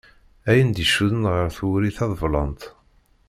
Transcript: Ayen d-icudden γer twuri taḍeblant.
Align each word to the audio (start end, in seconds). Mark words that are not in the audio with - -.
Ayen 0.49 0.69
d-icudden 0.71 1.27
γer 1.31 1.47
twuri 1.55 1.91
taḍeblant. 1.97 2.61